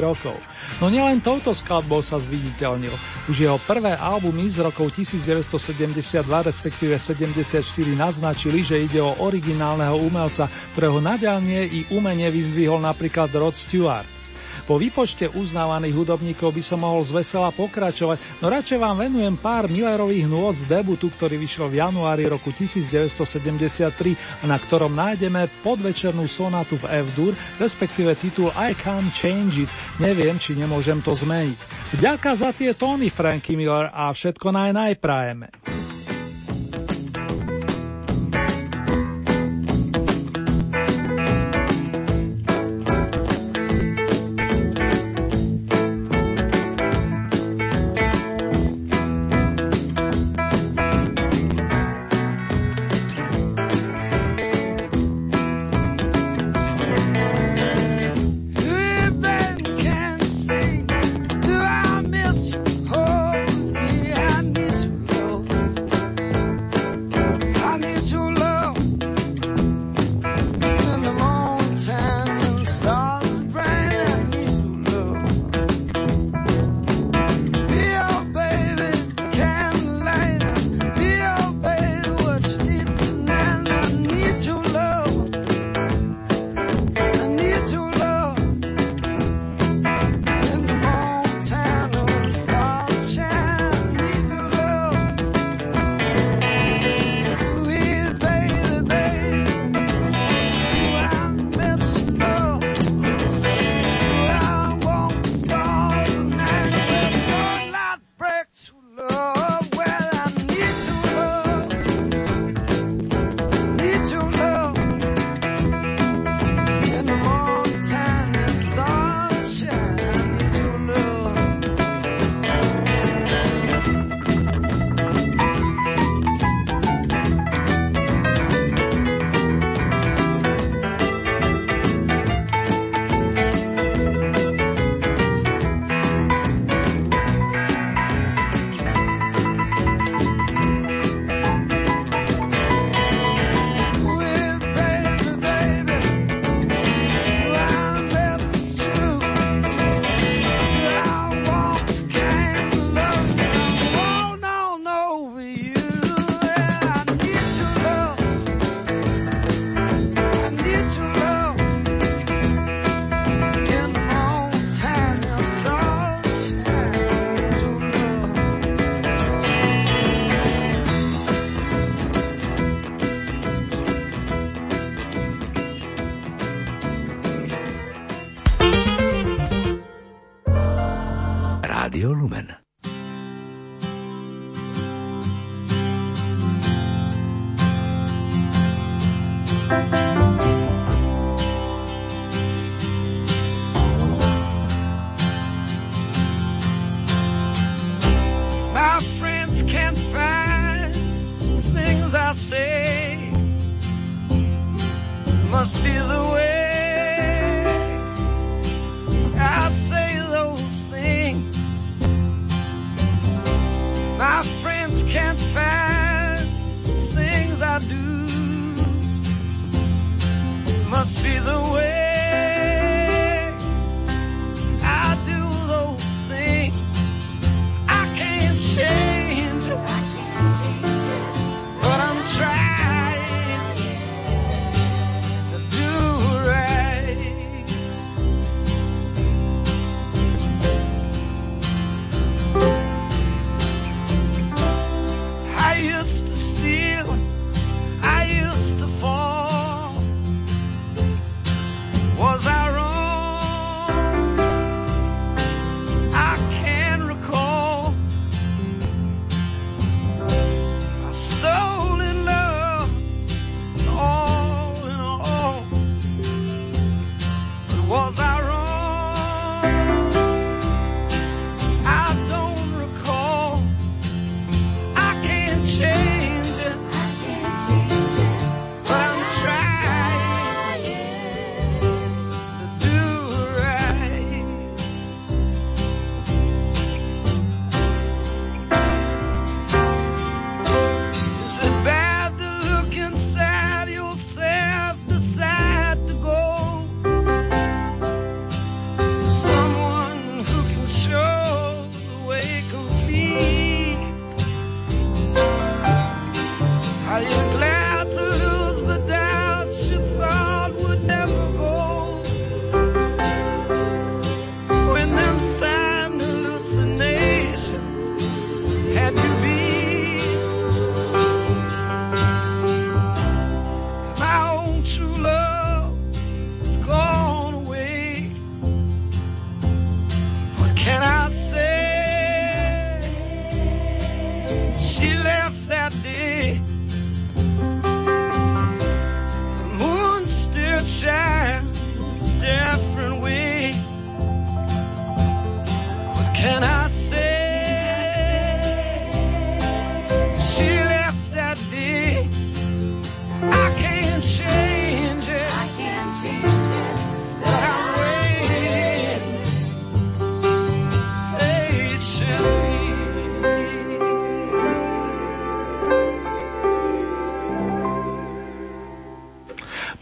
[0.00, 0.40] rokov.
[0.80, 2.96] No nielen touto skladbou sa zviditeľnil.
[3.28, 7.60] Už jeho prvé albumy z rokov 1972 respektíve 74
[7.92, 14.19] naznačili, že ide o originálneho umelca, ktorého naďalnie i umenie vyzdvihol napríklad Rod Stewart.
[14.64, 20.26] Po výpočte uznávaných hudobníkov by som mohol zvesela pokračovať, no radšej vám venujem pár Millerových
[20.26, 26.80] nôd z debutu, ktorý vyšiel v januári roku 1973 a na ktorom nájdeme podvečernú sonátu
[26.80, 29.70] v F-dur, respektíve titul I Can't Change It.
[30.00, 31.58] Neviem, či nemôžem to zmeniť.
[32.00, 35.99] Vďaka za tie tóny, Frankie Miller, a všetko naj najprajeme.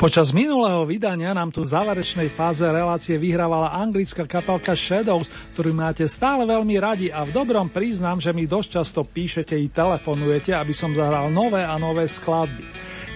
[0.09, 6.09] Počas minulého vydania nám tu v záverečnej fáze relácie vyhrávala anglická kapelka Shadows, ktorú máte
[6.09, 10.73] stále veľmi radi a v dobrom priznám, že mi dosť často píšete i telefonujete, aby
[10.73, 12.65] som zahral nové a nové skladby.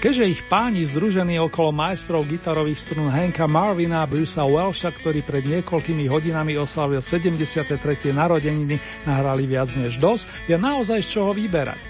[0.04, 5.48] Keďže ich páni združení okolo majstrov gitarových strún Hanka Marvina a Brucea Welsha, ktorý pred
[5.48, 7.72] niekoľkými hodinami oslavil 73.
[8.12, 8.76] narodeniny,
[9.08, 11.80] nahrali viac než dosť, je naozaj z čoho vyberať.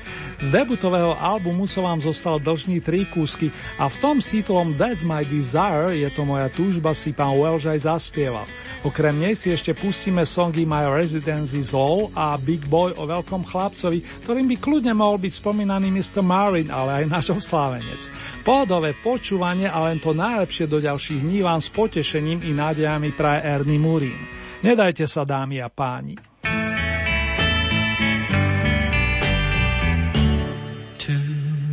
[0.42, 5.06] Z debutového albumu som vám zostal dlžný tri kúsky a v tom s titulom That's
[5.06, 8.42] My Desire, je to moja túžba, si pán Welsh aj zaspieval.
[8.82, 13.46] Okrem nej si ešte pustíme songy My Residence is Low a Big Boy o veľkom
[13.46, 16.26] chlapcovi, ktorým by kľudne mohol byť spomínaný Mr.
[16.26, 18.02] Marin, ale aj náš oslávenec.
[18.42, 23.46] Pohodové počúvanie a len to najlepšie do ďalších dní vám s potešením i nádejami praje
[23.46, 24.18] Ernie Murin.
[24.66, 26.18] Nedajte sa, dámy a páni.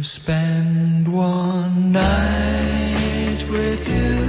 [0.03, 4.28] Spend one night with you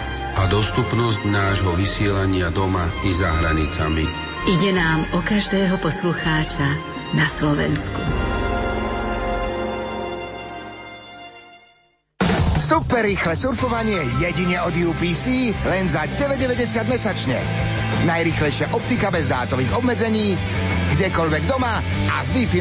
[0.41, 4.09] a dostupnosť nášho vysielania doma i za hranicami.
[4.49, 6.65] Ide nám o každého poslucháča
[7.13, 8.01] na Slovensku.
[12.57, 17.37] Super rýchle surfovanie jedine od UPC len za 9,90 mesačne.
[18.09, 20.33] Najrýchlejšia optika bez dátových obmedzení,
[20.97, 22.59] kdekoľvek doma a s Wi-Fi